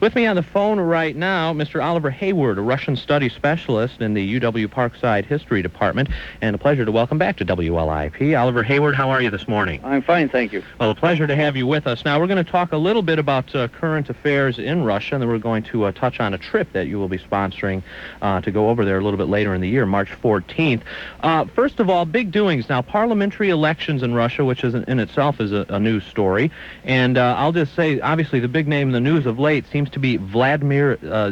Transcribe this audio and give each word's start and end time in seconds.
With 0.00 0.14
me 0.14 0.26
on 0.26 0.36
the 0.36 0.44
phone 0.44 0.78
right 0.78 1.16
now, 1.16 1.52
Mr. 1.52 1.82
Oliver 1.82 2.08
Hayward, 2.08 2.56
a 2.56 2.60
Russian 2.60 2.94
studies 2.94 3.32
specialist 3.32 4.00
in 4.00 4.14
the 4.14 4.38
UW 4.38 4.68
Parkside 4.68 5.24
History 5.24 5.60
Department, 5.60 6.08
and 6.40 6.54
a 6.54 6.58
pleasure 6.58 6.84
to 6.84 6.92
welcome 6.92 7.18
back 7.18 7.36
to 7.38 7.44
WLIP. 7.44 8.38
Oliver 8.38 8.62
Hayward, 8.62 8.94
how 8.94 9.10
are 9.10 9.20
you 9.20 9.28
this 9.28 9.48
morning? 9.48 9.80
I'm 9.82 10.02
fine, 10.02 10.28
thank 10.28 10.52
you. 10.52 10.62
Well, 10.78 10.92
a 10.92 10.94
pleasure 10.94 11.26
to 11.26 11.34
have 11.34 11.56
you 11.56 11.66
with 11.66 11.88
us. 11.88 12.04
Now, 12.04 12.20
we're 12.20 12.28
going 12.28 12.44
to 12.44 12.48
talk 12.48 12.70
a 12.70 12.76
little 12.76 13.02
bit 13.02 13.18
about 13.18 13.52
uh, 13.56 13.66
current 13.66 14.08
affairs 14.08 14.60
in 14.60 14.84
Russia, 14.84 15.16
and 15.16 15.22
then 15.22 15.28
we're 15.28 15.38
going 15.38 15.64
to 15.64 15.86
uh, 15.86 15.90
touch 15.90 16.20
on 16.20 16.32
a 16.32 16.38
trip 16.38 16.72
that 16.74 16.86
you 16.86 17.00
will 17.00 17.08
be 17.08 17.18
sponsoring 17.18 17.82
uh, 18.22 18.40
to 18.42 18.52
go 18.52 18.70
over 18.70 18.84
there 18.84 18.98
a 18.98 19.02
little 19.02 19.18
bit 19.18 19.28
later 19.28 19.52
in 19.52 19.60
the 19.60 19.68
year, 19.68 19.84
March 19.84 20.10
14th. 20.22 20.82
Uh, 21.24 21.44
first 21.46 21.80
of 21.80 21.90
all, 21.90 22.04
big 22.04 22.30
doings. 22.30 22.68
Now, 22.68 22.82
parliamentary 22.82 23.50
elections 23.50 24.04
in 24.04 24.14
Russia, 24.14 24.44
which 24.44 24.62
is 24.62 24.74
in 24.74 25.00
itself 25.00 25.40
is 25.40 25.50
a, 25.50 25.66
a 25.70 25.80
news 25.80 26.04
story, 26.04 26.52
and 26.84 27.18
uh, 27.18 27.34
I'll 27.36 27.50
just 27.50 27.74
say, 27.74 27.98
obviously, 27.98 28.38
the 28.38 28.46
big 28.46 28.68
name 28.68 28.90
in 28.90 28.92
the 28.92 29.00
news 29.00 29.26
of 29.26 29.40
late 29.40 29.66
seems 29.66 29.87
to 29.90 29.98
be 29.98 30.16
Vladimir 30.16 30.98
uh. 31.02 31.30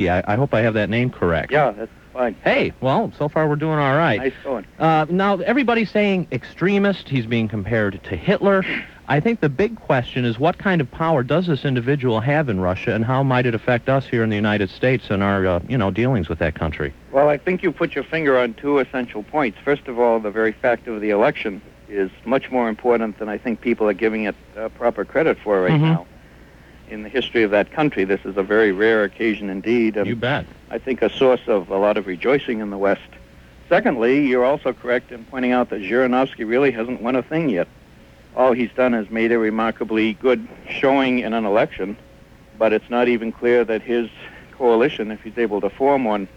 I, 0.00 0.22
I 0.26 0.36
hope 0.36 0.54
I 0.54 0.60
have 0.62 0.74
that 0.74 0.90
name 0.90 1.10
correct. 1.10 1.52
Yeah, 1.52 1.70
that's 1.72 1.90
fine. 2.12 2.34
Hey, 2.44 2.72
well, 2.80 3.12
so 3.18 3.28
far 3.28 3.48
we're 3.48 3.56
doing 3.56 3.78
all 3.78 3.96
right. 3.96 4.18
Nice 4.18 4.32
going. 4.42 4.66
Uh, 4.78 5.06
now, 5.08 5.36
everybody's 5.38 5.90
saying 5.90 6.28
extremist. 6.32 7.08
He's 7.08 7.26
being 7.26 7.48
compared 7.48 8.02
to 8.04 8.16
Hitler. 8.16 8.64
I 9.10 9.20
think 9.20 9.40
the 9.40 9.48
big 9.48 9.80
question 9.80 10.26
is 10.26 10.38
what 10.38 10.58
kind 10.58 10.80
of 10.82 10.90
power 10.90 11.22
does 11.22 11.46
this 11.46 11.64
individual 11.64 12.20
have 12.20 12.50
in 12.50 12.60
Russia, 12.60 12.94
and 12.94 13.04
how 13.04 13.22
might 13.22 13.46
it 13.46 13.54
affect 13.54 13.88
us 13.88 14.04
here 14.06 14.22
in 14.22 14.28
the 14.28 14.36
United 14.36 14.68
States 14.68 15.06
and 15.08 15.22
our, 15.22 15.46
uh, 15.46 15.60
you 15.66 15.78
know, 15.78 15.90
dealings 15.90 16.28
with 16.28 16.38
that 16.40 16.54
country? 16.54 16.92
Well, 17.10 17.28
I 17.30 17.38
think 17.38 17.62
you 17.62 17.72
put 17.72 17.94
your 17.94 18.04
finger 18.04 18.38
on 18.38 18.52
two 18.54 18.78
essential 18.78 19.22
points. 19.22 19.58
First 19.64 19.88
of 19.88 19.98
all, 19.98 20.20
the 20.20 20.30
very 20.30 20.52
fact 20.52 20.88
of 20.88 21.00
the 21.00 21.08
election 21.10 21.62
is 21.88 22.10
much 22.26 22.50
more 22.50 22.68
important 22.68 23.18
than 23.18 23.30
I 23.30 23.38
think 23.38 23.62
people 23.62 23.88
are 23.88 23.94
giving 23.94 24.24
it 24.24 24.34
uh, 24.58 24.68
proper 24.68 25.06
credit 25.06 25.38
for 25.42 25.62
right 25.62 25.72
Mhm. 25.72 25.80
now. 25.80 26.06
In 26.90 27.02
the 27.02 27.08
history 27.08 27.42
of 27.42 27.50
that 27.50 27.70
country, 27.70 28.04
this 28.04 28.20
is 28.24 28.36
a 28.36 28.42
very 28.42 28.72
rare 28.72 29.04
occasion 29.04 29.50
indeed, 29.50 29.96
and 29.96 30.06
You 30.06 30.16
bet. 30.16 30.46
I 30.70 30.78
think 30.78 31.02
a 31.02 31.10
source 31.10 31.42
of 31.46 31.68
a 31.68 31.76
lot 31.76 31.96
of 31.96 32.06
rejoicing 32.06 32.60
in 32.60 32.70
the 32.70 32.78
West. 32.78 33.10
Secondly, 33.68 34.26
you're 34.26 34.44
also 34.44 34.72
correct 34.72 35.12
in 35.12 35.24
pointing 35.26 35.52
out 35.52 35.68
that 35.70 35.82
Zhirinovsky 35.82 36.48
really 36.48 36.70
hasn't 36.70 37.02
won 37.02 37.16
a 37.16 37.22
thing 37.22 37.50
yet. 37.50 37.68
All 38.34 38.52
he's 38.52 38.72
done 38.72 38.94
is 38.94 39.10
made 39.10 39.32
a 39.32 39.38
remarkably 39.38 40.14
good 40.14 40.48
showing 40.70 41.18
in 41.18 41.34
an 41.34 41.44
election, 41.44 41.96
but 42.58 42.72
it's 42.72 42.88
not 42.88 43.08
even 43.08 43.32
clear 43.32 43.64
that 43.64 43.82
his 43.82 44.08
coalition, 44.52 45.10
if 45.10 45.22
he's 45.22 45.36
able 45.36 45.60
to 45.60 45.68
form 45.68 46.04
one, 46.04 46.28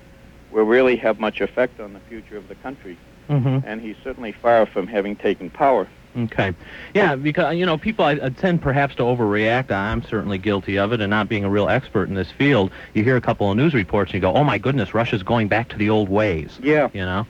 will 0.52 0.66
really 0.66 0.98
have 0.98 1.20
much 1.20 1.40
effect 1.40 1.80
on 1.80 1.94
the 1.94 2.00
future 2.02 2.36
of 2.36 2.50
the 2.50 2.56
country. 2.56 2.98
Mm-hmm. 3.30 3.60
And 3.66 3.82
he's 3.82 3.96
certainly 4.04 4.34
far 4.34 4.66
from 4.66 4.88
having 4.88 5.16
taken 5.16 5.50
power. 5.50 5.88
Okay. 6.18 6.54
Yeah, 6.94 7.16
because, 7.16 7.56
you 7.56 7.66
know, 7.66 7.78
people 7.78 8.04
I, 8.06 8.12
I 8.22 8.30
tend 8.30 8.62
perhaps 8.62 8.96
to 8.96 9.04
overreact. 9.04 9.72
I'm 9.72 10.04
certainly 10.04 10.38
guilty 10.38 10.78
of 10.78 10.92
it, 10.92 11.00
and 11.02 11.10
not 11.10 11.30
being 11.30 11.46
a 11.46 11.50
real 11.50 11.70
expert 11.70 12.10
in 12.10 12.16
this 12.16 12.30
field, 12.32 12.72
you 12.94 13.04
hear 13.04 13.16
a 13.16 13.22
couple 13.22 13.50
of 13.50 13.56
news 13.58 13.74
reports 13.74 14.10
and 14.10 14.16
you 14.16 14.20
go, 14.22 14.34
oh, 14.34 14.44
my 14.44 14.58
goodness, 14.58 14.94
Russia's 14.94 15.24
going 15.24 15.48
back 15.48 15.70
to 15.70 15.78
the 15.78 15.90
old 15.90 16.10
ways. 16.10 16.60
Yeah. 16.62 16.90
You 16.94 17.06
know? 17.06 17.26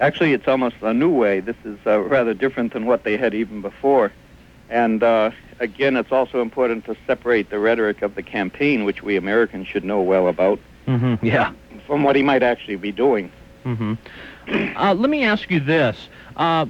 Actually, 0.00 0.32
it's 0.32 0.48
almost 0.48 0.76
a 0.82 0.92
new 0.92 1.10
way. 1.10 1.40
This 1.40 1.56
is 1.64 1.78
uh, 1.86 2.00
rather 2.00 2.34
different 2.34 2.72
than 2.72 2.84
what 2.84 3.04
they 3.04 3.16
had 3.16 3.32
even 3.32 3.62
before. 3.62 4.12
And 4.68 5.02
uh, 5.02 5.30
again, 5.60 5.96
it's 5.96 6.10
also 6.10 6.42
important 6.42 6.84
to 6.86 6.96
separate 7.06 7.50
the 7.50 7.58
rhetoric 7.60 8.02
of 8.02 8.14
the 8.16 8.22
campaign, 8.22 8.84
which 8.84 9.02
we 9.02 9.16
Americans 9.16 9.68
should 9.68 9.84
know 9.84 10.02
well 10.02 10.28
about, 10.28 10.58
Mm-hmm. 10.86 11.24
Yeah. 11.26 11.52
from 11.86 12.02
what 12.04 12.14
he 12.16 12.22
might 12.22 12.42
actually 12.42 12.76
be 12.76 12.92
doing. 12.92 13.30
Mm-hmm. 13.64 13.94
Uh, 14.76 14.94
let 14.94 15.10
me 15.10 15.24
ask 15.24 15.50
you 15.50 15.58
this. 15.58 16.08
Uh, 16.36 16.66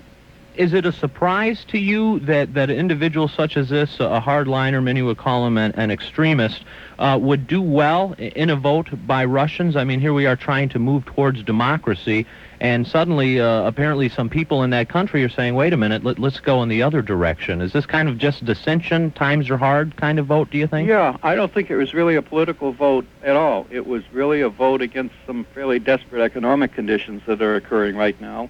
is 0.57 0.73
it 0.73 0.87
a 0.87 0.93
surprise 0.93 1.65
to 1.67 1.79
you 1.79 2.19
that, 2.21 2.55
that 2.55 2.71
an 2.71 2.77
individual 2.77 3.29
such 3.29 3.57
as 3.57 3.69
this, 3.69 4.01
a 4.01 4.21
hardliner, 4.21 4.83
many 4.83 5.03
would 5.03 5.19
call 5.19 5.47
him 5.47 5.59
an, 5.59 5.73
an 5.73 5.91
extremist, 5.91 6.65
uh, 6.99 7.19
would 7.21 7.47
do 7.47 7.61
well 7.61 8.15
in 8.19 8.51
a 8.51 8.57
vote 8.57 8.89
by 9.07 9.25
Russians? 9.25 9.77
I 9.77 9.85
mean, 9.85 10.01
here 10.01 10.13
we 10.13 10.27
are 10.27 10.37
trying 10.37 10.69
to 10.71 10.79
move 10.79 11.05
towards 11.05 11.43
democracy, 11.43 12.27
and 12.61 12.87
suddenly, 12.87 13.39
uh, 13.39 13.65
apparently, 13.65 14.09
some 14.09 14.31
people 14.31 14.63
in 14.63 14.71
that 14.71 14.89
country 14.89 15.23
are 15.23 15.29
saying, 15.29 15.55
wait 15.55 15.73
a 15.75 15.77
minute, 15.77 16.05
let, 16.05 16.19
let's 16.19 16.41
go 16.41 16.63
in 16.63 16.69
the 16.71 16.83
other 16.83 17.03
direction. 17.03 17.61
Is 17.61 17.73
this 17.73 17.85
kind 17.85 18.09
of 18.09 18.17
just 18.17 18.45
dissension, 18.45 19.11
times 19.11 19.51
are 19.51 19.59
hard 19.59 19.97
kind 19.97 20.19
of 20.19 20.27
vote, 20.27 20.51
do 20.51 20.59
you 20.59 20.67
think? 20.67 20.89
Yeah, 20.89 21.19
I 21.23 21.35
don't 21.35 21.53
think 21.53 21.71
it 21.71 21.77
was 21.77 21.93
really 21.93 22.17
a 22.17 22.23
political 22.23 22.73
vote 22.73 23.07
at 23.23 23.37
all. 23.37 23.67
It 23.71 23.87
was 23.87 24.03
really 24.13 24.41
a 24.41 24.49
vote 24.49 24.81
against 24.81 25.15
some 25.27 25.45
fairly 25.55 25.79
desperate 25.79 26.23
economic 26.23 26.73
conditions 26.73 27.23
that 27.27 27.43
are 27.43 27.57
occurring 27.57 27.97
right 27.97 28.19
now. 28.21 28.49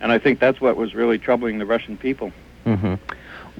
And 0.00 0.12
I 0.12 0.18
think 0.18 0.40
that's 0.40 0.60
what 0.60 0.76
was 0.76 0.94
really 0.94 1.18
troubling 1.18 1.58
the 1.58 1.66
Russian 1.66 1.96
people. 1.96 2.32
hmm 2.64 2.94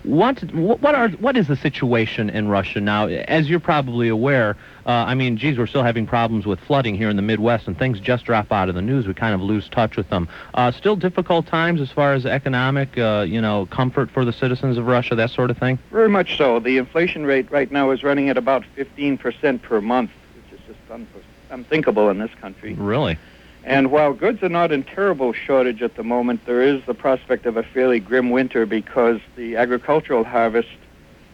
What 0.04 0.40
what 0.54 0.94
are 0.94 1.08
what 1.08 1.36
is 1.36 1.48
the 1.48 1.56
situation 1.56 2.30
in 2.30 2.48
Russia 2.48 2.80
now? 2.80 3.06
As 3.08 3.50
you're 3.50 3.58
probably 3.60 4.08
aware, 4.08 4.56
uh, 4.86 4.90
I 4.90 5.14
mean, 5.14 5.36
geez, 5.36 5.58
we're 5.58 5.66
still 5.66 5.82
having 5.82 6.06
problems 6.06 6.46
with 6.46 6.60
flooding 6.60 6.94
here 6.94 7.10
in 7.10 7.16
the 7.16 7.22
Midwest, 7.22 7.66
and 7.66 7.76
things 7.76 7.98
just 7.98 8.24
drop 8.24 8.52
out 8.52 8.68
of 8.68 8.76
the 8.76 8.82
news. 8.82 9.06
We 9.08 9.14
kind 9.14 9.34
of 9.34 9.40
lose 9.42 9.68
touch 9.68 9.96
with 9.96 10.08
them. 10.10 10.28
Uh, 10.54 10.70
still 10.70 10.94
difficult 10.94 11.46
times 11.48 11.80
as 11.80 11.90
far 11.90 12.12
as 12.14 12.24
economic, 12.24 12.96
uh, 12.96 13.24
you 13.28 13.40
know, 13.40 13.66
comfort 13.66 14.08
for 14.10 14.24
the 14.24 14.32
citizens 14.32 14.78
of 14.78 14.86
Russia, 14.86 15.16
that 15.16 15.30
sort 15.30 15.50
of 15.50 15.58
thing. 15.58 15.78
Very 15.90 16.08
much 16.08 16.36
so. 16.38 16.60
The 16.60 16.78
inflation 16.78 17.26
rate 17.26 17.50
right 17.50 17.70
now 17.72 17.90
is 17.90 18.04
running 18.04 18.28
at 18.28 18.36
about 18.36 18.64
15% 18.76 19.60
per 19.62 19.80
month, 19.80 20.10
which 20.36 20.60
is 20.60 20.66
just 20.66 20.90
un- 20.92 21.08
unthinkable 21.50 22.08
in 22.08 22.18
this 22.18 22.30
country. 22.40 22.74
Really? 22.74 23.18
And 23.64 23.90
while 23.90 24.12
goods 24.12 24.42
are 24.42 24.48
not 24.48 24.72
in 24.72 24.82
terrible 24.82 25.32
shortage 25.32 25.82
at 25.82 25.96
the 25.96 26.02
moment, 26.02 26.46
there 26.46 26.62
is 26.62 26.82
the 26.86 26.94
prospect 26.94 27.44
of 27.44 27.56
a 27.56 27.62
fairly 27.62 28.00
grim 28.00 28.30
winter 28.30 28.66
because 28.66 29.20
the 29.36 29.56
agricultural 29.56 30.24
harvest, 30.24 30.68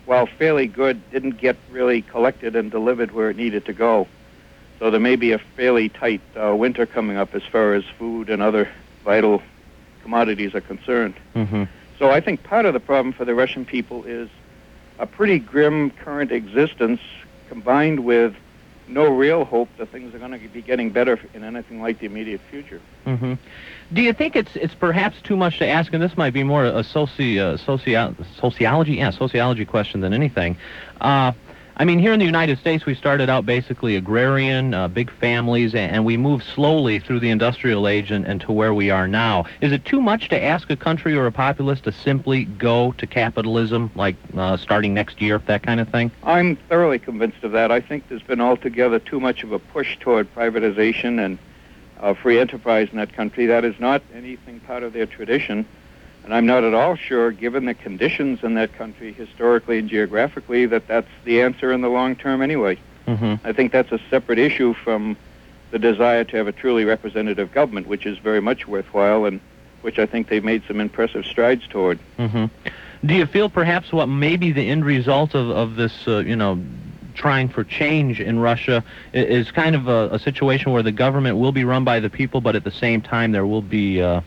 while 0.06 0.26
fairly 0.26 0.66
good, 0.66 1.10
didn't 1.10 1.38
get 1.38 1.56
really 1.70 2.02
collected 2.02 2.56
and 2.56 2.70
delivered 2.70 3.12
where 3.12 3.30
it 3.30 3.36
needed 3.36 3.66
to 3.66 3.72
go. 3.72 4.08
So 4.78 4.90
there 4.90 5.00
may 5.00 5.16
be 5.16 5.32
a 5.32 5.38
fairly 5.38 5.88
tight 5.88 6.20
uh, 6.36 6.54
winter 6.56 6.86
coming 6.86 7.16
up 7.16 7.34
as 7.34 7.42
far 7.44 7.74
as 7.74 7.84
food 7.98 8.28
and 8.28 8.42
other 8.42 8.68
vital 9.04 9.42
commodities 10.02 10.54
are 10.54 10.60
concerned. 10.60 11.14
Mm-hmm. 11.34 11.64
So 11.98 12.10
I 12.10 12.20
think 12.20 12.42
part 12.42 12.66
of 12.66 12.74
the 12.74 12.80
problem 12.80 13.12
for 13.12 13.24
the 13.24 13.34
Russian 13.34 13.64
people 13.64 14.04
is 14.04 14.28
a 14.98 15.06
pretty 15.06 15.38
grim 15.38 15.90
current 15.90 16.32
existence 16.32 17.00
combined 17.48 18.00
with 18.00 18.34
no 18.86 19.08
real 19.08 19.44
hope 19.44 19.68
that 19.78 19.90
things 19.90 20.14
are 20.14 20.18
going 20.18 20.32
to 20.32 20.48
be 20.48 20.62
getting 20.62 20.90
better 20.90 21.18
in 21.32 21.44
anything 21.44 21.80
like 21.80 21.98
the 21.98 22.06
immediate 22.06 22.40
future. 22.50 22.80
Mm-hmm. 23.06 23.34
Do 23.92 24.02
you 24.02 24.12
think 24.12 24.36
it's 24.36 24.56
it's 24.56 24.74
perhaps 24.74 25.20
too 25.22 25.36
much 25.36 25.58
to 25.58 25.66
ask, 25.66 25.92
and 25.92 26.02
this 26.02 26.16
might 26.16 26.32
be 26.32 26.42
more 26.42 26.64
a 26.64 26.82
soci, 26.82 27.38
uh, 27.38 27.56
socio- 27.56 28.14
sociology, 28.40 28.94
yeah, 28.94 29.10
sociology 29.10 29.64
question 29.64 30.00
than 30.00 30.12
anything? 30.12 30.56
Uh, 31.00 31.32
I 31.76 31.84
mean, 31.84 31.98
here 31.98 32.12
in 32.12 32.20
the 32.20 32.24
United 32.24 32.58
States, 32.60 32.86
we 32.86 32.94
started 32.94 33.28
out 33.28 33.44
basically 33.44 33.96
agrarian, 33.96 34.74
uh, 34.74 34.86
big 34.86 35.10
families, 35.10 35.74
and, 35.74 36.04
we 36.04 36.16
moved 36.16 36.44
slowly 36.44 36.98
through 37.00 37.20
the 37.20 37.30
industrial 37.30 37.88
age 37.88 38.10
and, 38.10 38.26
and 38.26 38.40
to 38.42 38.52
where 38.52 38.74
we 38.74 38.90
are 38.90 39.08
now. 39.08 39.46
Is 39.60 39.72
it 39.72 39.84
too 39.84 40.00
much 40.00 40.28
to 40.28 40.40
ask 40.40 40.70
a 40.70 40.76
country 40.76 41.16
or 41.16 41.26
a 41.26 41.32
populace 41.32 41.80
to 41.80 41.92
simply 41.92 42.44
go 42.44 42.92
to 42.98 43.06
capitalism, 43.06 43.90
like 43.94 44.16
uh, 44.36 44.56
starting 44.56 44.94
next 44.94 45.20
year, 45.20 45.38
that 45.46 45.62
kind 45.62 45.80
of 45.80 45.88
thing? 45.88 46.12
I'm 46.22 46.56
thoroughly 46.56 46.98
convinced 46.98 47.42
of 47.42 47.52
that. 47.52 47.72
I 47.72 47.80
think 47.80 48.08
there's 48.08 48.22
been 48.22 48.40
altogether 48.40 48.98
too 48.98 49.18
much 49.18 49.42
of 49.42 49.52
a 49.52 49.58
push 49.58 49.96
toward 49.98 50.32
privatization 50.34 51.24
and 51.24 51.38
uh, 52.00 52.14
free 52.14 52.38
enterprise 52.38 52.88
in 52.92 52.98
that 52.98 53.14
country. 53.14 53.46
That 53.46 53.64
is 53.64 53.80
not 53.80 54.02
anything 54.14 54.60
part 54.60 54.82
of 54.82 54.92
their 54.92 55.06
tradition. 55.06 55.66
And 56.24 56.34
I'm 56.34 56.46
not 56.46 56.64
at 56.64 56.72
all 56.74 56.96
sure, 56.96 57.30
given 57.30 57.66
the 57.66 57.74
conditions 57.74 58.42
in 58.42 58.54
that 58.54 58.72
country 58.74 59.12
historically 59.12 59.78
and 59.78 59.88
geographically, 59.88 60.66
that 60.66 60.86
that's 60.88 61.08
the 61.24 61.42
answer 61.42 61.70
in 61.70 61.82
the 61.82 61.90
long 61.90 62.16
term 62.16 62.40
anyway. 62.40 62.78
Mm-hmm. 63.06 63.46
I 63.46 63.52
think 63.52 63.72
that's 63.72 63.92
a 63.92 64.00
separate 64.10 64.38
issue 64.38 64.72
from 64.72 65.16
the 65.70 65.78
desire 65.78 66.24
to 66.24 66.36
have 66.36 66.48
a 66.48 66.52
truly 66.52 66.84
representative 66.84 67.52
government, 67.52 67.86
which 67.86 68.06
is 68.06 68.16
very 68.18 68.40
much 68.40 68.66
worthwhile 68.66 69.26
and 69.26 69.40
which 69.82 69.98
I 69.98 70.06
think 70.06 70.28
they've 70.28 70.44
made 70.44 70.62
some 70.66 70.80
impressive 70.80 71.26
strides 71.26 71.66
toward. 71.68 71.98
hmm 72.16 72.46
Do 73.04 73.14
you 73.14 73.26
feel 73.26 73.50
perhaps 73.50 73.92
what 73.92 74.06
may 74.06 74.36
be 74.36 74.50
the 74.50 74.70
end 74.70 74.86
result 74.86 75.34
of, 75.34 75.50
of 75.50 75.76
this, 75.76 76.08
uh, 76.08 76.20
you 76.20 76.36
know, 76.36 76.58
trying 77.14 77.48
for 77.48 77.64
change 77.64 78.20
in 78.20 78.38
Russia 78.38 78.82
is 79.12 79.50
kind 79.50 79.76
of 79.76 79.88
a, 79.88 80.08
a 80.12 80.18
situation 80.18 80.72
where 80.72 80.82
the 80.82 80.92
government 80.92 81.36
will 81.36 81.52
be 81.52 81.64
run 81.64 81.84
by 81.84 82.00
the 82.00 82.08
people, 82.08 82.40
but 82.40 82.56
at 82.56 82.64
the 82.64 82.70
same 82.70 83.02
time 83.02 83.32
there 83.32 83.46
will 83.46 83.62
be, 83.62 84.00
uh, 84.00 84.22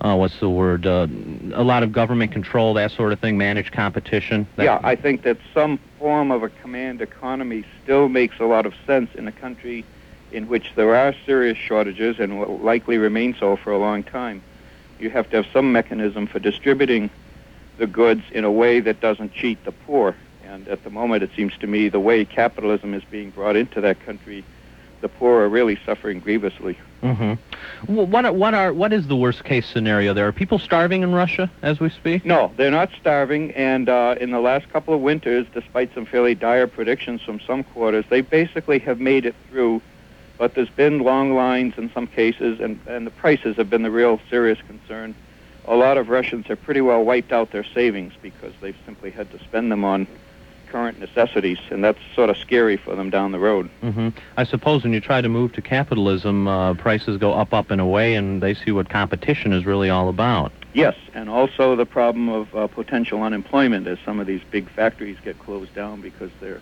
uh, 0.00 0.16
what's 0.16 0.38
the 0.40 0.48
word, 0.48 0.86
uh, 0.86 1.06
a 1.52 1.62
lot 1.62 1.82
of 1.82 1.92
government 1.92 2.32
control, 2.32 2.74
that 2.74 2.90
sort 2.90 3.12
of 3.12 3.20
thing, 3.20 3.36
managed 3.36 3.72
competition? 3.72 4.46
That- 4.56 4.64
Yeah, 4.64 4.80
I 4.82 4.96
think 4.96 5.22
that 5.22 5.36
some 5.52 5.78
form 5.98 6.30
of 6.30 6.42
a 6.42 6.48
command 6.48 7.02
economy 7.02 7.64
still 7.82 8.08
makes 8.08 8.38
a 8.40 8.44
lot 8.44 8.66
of 8.66 8.74
sense 8.86 9.14
in 9.14 9.28
a 9.28 9.32
country 9.32 9.84
in 10.32 10.48
which 10.48 10.74
there 10.74 10.94
are 10.94 11.14
serious 11.26 11.58
shortages 11.58 12.18
and 12.18 12.38
will 12.38 12.58
likely 12.58 12.98
remain 12.98 13.34
so 13.38 13.56
for 13.56 13.72
a 13.72 13.78
long 13.78 14.02
time. 14.02 14.40
You 14.98 15.10
have 15.10 15.28
to 15.30 15.36
have 15.36 15.46
some 15.52 15.72
mechanism 15.72 16.26
for 16.26 16.38
distributing 16.38 17.10
the 17.78 17.86
goods 17.86 18.22
in 18.32 18.44
a 18.44 18.50
way 18.50 18.80
that 18.80 19.00
doesn't 19.00 19.32
cheat 19.34 19.62
the 19.64 19.72
poor. 19.72 20.14
And 20.44 20.66
at 20.68 20.84
the 20.84 20.90
moment, 20.90 21.22
it 21.22 21.30
seems 21.36 21.52
to 21.58 21.66
me 21.66 21.88
the 21.88 22.00
way 22.00 22.24
capitalism 22.24 22.94
is 22.94 23.02
being 23.10 23.30
brought 23.30 23.56
into 23.56 23.80
that 23.80 24.04
country 24.04 24.44
the 25.00 25.08
poor 25.08 25.42
are 25.42 25.48
really 25.48 25.78
suffering 25.84 26.20
grievously. 26.20 26.78
Mm-hmm. 27.02 27.94
What 27.94 28.34
what 28.34 28.54
are 28.54 28.72
what 28.72 28.92
is 28.92 29.06
the 29.06 29.16
worst 29.16 29.44
case 29.44 29.66
scenario? 29.66 30.12
There 30.12 30.28
are 30.28 30.32
people 30.32 30.58
starving 30.58 31.02
in 31.02 31.12
Russia 31.12 31.50
as 31.62 31.80
we 31.80 31.88
speak. 31.88 32.24
No, 32.24 32.52
they're 32.56 32.70
not 32.70 32.90
starving, 33.00 33.52
and 33.52 33.88
uh, 33.88 34.16
in 34.20 34.30
the 34.30 34.40
last 34.40 34.68
couple 34.70 34.92
of 34.92 35.00
winters, 35.00 35.46
despite 35.54 35.94
some 35.94 36.04
fairly 36.04 36.34
dire 36.34 36.66
predictions 36.66 37.22
from 37.22 37.40
some 37.40 37.64
quarters, 37.64 38.04
they 38.10 38.20
basically 38.20 38.78
have 38.80 39.00
made 39.00 39.24
it 39.24 39.34
through. 39.48 39.80
But 40.36 40.54
there's 40.54 40.70
been 40.70 41.00
long 41.00 41.34
lines 41.34 41.74
in 41.76 41.90
some 41.92 42.06
cases, 42.06 42.60
and, 42.60 42.80
and 42.86 43.06
the 43.06 43.10
prices 43.10 43.56
have 43.56 43.68
been 43.68 43.82
the 43.82 43.90
real 43.90 44.18
serious 44.30 44.58
concern. 44.66 45.14
A 45.66 45.76
lot 45.76 45.98
of 45.98 46.08
Russians 46.08 46.46
have 46.46 46.62
pretty 46.62 46.80
well 46.80 47.04
wiped 47.04 47.30
out 47.30 47.50
their 47.50 47.64
savings 47.64 48.14
because 48.22 48.54
they've 48.62 48.76
simply 48.86 49.10
had 49.10 49.30
to 49.32 49.38
spend 49.40 49.70
them 49.70 49.84
on 49.84 50.06
current 50.70 50.98
necessities, 50.98 51.58
and 51.70 51.82
that's 51.82 51.98
sort 52.14 52.30
of 52.30 52.36
scary 52.36 52.76
for 52.76 52.94
them 52.94 53.10
down 53.10 53.32
the 53.32 53.38
road. 53.38 53.68
Mm-hmm. 53.82 54.10
I 54.36 54.44
suppose 54.44 54.82
when 54.82 54.92
you 54.92 55.00
try 55.00 55.20
to 55.20 55.28
move 55.28 55.52
to 55.54 55.62
capitalism, 55.62 56.46
uh, 56.46 56.74
prices 56.74 57.16
go 57.16 57.32
up, 57.32 57.52
up, 57.52 57.70
and 57.70 57.80
away, 57.80 58.14
and 58.14 58.42
they 58.42 58.54
see 58.54 58.70
what 58.70 58.88
competition 58.88 59.52
is 59.52 59.66
really 59.66 59.90
all 59.90 60.08
about. 60.08 60.52
Yes, 60.72 60.94
and 61.14 61.28
also 61.28 61.74
the 61.74 61.86
problem 61.86 62.28
of 62.28 62.54
uh, 62.54 62.66
potential 62.68 63.22
unemployment 63.22 63.86
as 63.86 63.98
some 64.04 64.20
of 64.20 64.26
these 64.26 64.42
big 64.50 64.70
factories 64.70 65.18
get 65.24 65.38
closed 65.38 65.74
down 65.74 66.00
because 66.00 66.30
they're 66.40 66.60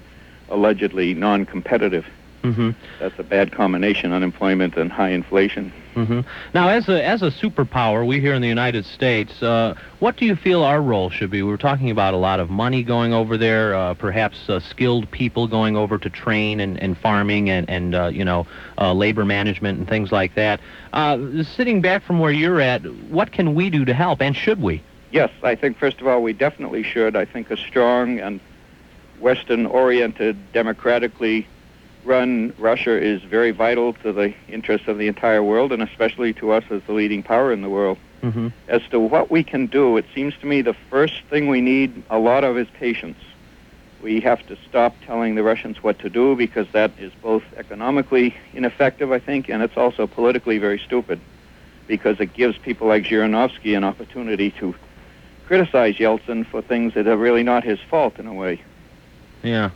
allegedly 0.48 1.12
non-competitive. 1.12 2.06
Mm-hmm. 2.42 2.70
That's 3.00 3.18
a 3.18 3.22
bad 3.22 3.52
combination: 3.52 4.12
unemployment 4.12 4.76
and 4.76 4.92
high 4.92 5.10
inflation. 5.10 5.72
Mm-hmm. 5.94 6.20
Now, 6.54 6.68
as 6.68 6.88
a 6.88 7.04
as 7.04 7.22
a 7.22 7.30
superpower, 7.30 8.06
we 8.06 8.20
here 8.20 8.34
in 8.34 8.42
the 8.42 8.48
United 8.48 8.86
States, 8.86 9.42
uh, 9.42 9.74
what 9.98 10.16
do 10.16 10.24
you 10.24 10.36
feel 10.36 10.62
our 10.62 10.80
role 10.80 11.10
should 11.10 11.30
be? 11.30 11.42
We 11.42 11.50
were 11.50 11.56
talking 11.56 11.90
about 11.90 12.14
a 12.14 12.16
lot 12.16 12.38
of 12.38 12.48
money 12.48 12.84
going 12.84 13.12
over 13.12 13.36
there, 13.36 13.74
uh, 13.74 13.94
perhaps 13.94 14.48
uh, 14.48 14.60
skilled 14.60 15.10
people 15.10 15.48
going 15.48 15.76
over 15.76 15.98
to 15.98 16.08
train 16.08 16.60
and, 16.60 16.80
and 16.80 16.96
farming 16.96 17.50
and 17.50 17.68
and 17.68 17.94
uh, 17.96 18.06
you 18.06 18.24
know 18.24 18.46
uh, 18.78 18.92
labor 18.92 19.24
management 19.24 19.78
and 19.78 19.88
things 19.88 20.12
like 20.12 20.36
that. 20.36 20.60
Uh, 20.92 21.42
sitting 21.42 21.80
back 21.80 22.04
from 22.04 22.20
where 22.20 22.32
you're 22.32 22.60
at, 22.60 22.82
what 23.10 23.32
can 23.32 23.54
we 23.54 23.68
do 23.68 23.84
to 23.84 23.94
help, 23.94 24.22
and 24.22 24.36
should 24.36 24.62
we? 24.62 24.80
Yes, 25.10 25.30
I 25.42 25.56
think 25.56 25.78
first 25.78 26.00
of 26.00 26.06
all 26.06 26.22
we 26.22 26.32
definitely 26.32 26.84
should. 26.84 27.16
I 27.16 27.24
think 27.24 27.50
a 27.50 27.56
strong 27.56 28.20
and 28.20 28.38
Western-oriented, 29.18 30.52
democratically 30.52 31.48
run 32.04 32.54
Russia 32.58 33.00
is 33.00 33.22
very 33.22 33.50
vital 33.50 33.92
to 33.94 34.12
the 34.12 34.34
interests 34.48 34.88
of 34.88 34.98
the 34.98 35.08
entire 35.08 35.42
world, 35.42 35.72
and 35.72 35.82
especially 35.82 36.32
to 36.34 36.52
us 36.52 36.64
as 36.70 36.82
the 36.86 36.92
leading 36.92 37.22
power 37.22 37.52
in 37.52 37.62
the 37.62 37.68
world. 37.68 37.98
Mm-hmm. 38.22 38.48
As 38.66 38.82
to 38.90 38.98
what 38.98 39.30
we 39.30 39.44
can 39.44 39.66
do, 39.66 39.96
it 39.96 40.06
seems 40.14 40.34
to 40.40 40.46
me 40.46 40.62
the 40.62 40.74
first 40.90 41.22
thing 41.30 41.48
we 41.48 41.60
need 41.60 42.02
a 42.10 42.18
lot 42.18 42.44
of 42.44 42.56
is 42.58 42.66
patience. 42.74 43.18
We 44.02 44.20
have 44.20 44.46
to 44.46 44.56
stop 44.68 44.94
telling 45.04 45.34
the 45.34 45.42
Russians 45.42 45.82
what 45.82 45.98
to 46.00 46.10
do 46.10 46.36
because 46.36 46.66
that 46.72 46.92
is 46.98 47.12
both 47.22 47.42
economically 47.56 48.34
ineffective, 48.52 49.12
I 49.12 49.18
think, 49.18 49.48
and 49.48 49.62
it's 49.62 49.76
also 49.76 50.06
politically 50.06 50.58
very 50.58 50.78
stupid 50.78 51.20
because 51.86 52.20
it 52.20 52.32
gives 52.34 52.56
people 52.58 52.86
like 52.86 53.04
Zhirinovsky 53.04 53.76
an 53.76 53.82
opportunity 53.82 54.50
to 54.52 54.74
criticize 55.46 55.96
Yeltsin 55.96 56.46
for 56.46 56.60
things 56.62 56.94
that 56.94 57.06
are 57.06 57.16
really 57.16 57.42
not 57.42 57.64
his 57.64 57.80
fault 57.80 58.18
in 58.18 58.26
a 58.26 58.34
way. 58.34 58.60
Yeah, 59.42 59.70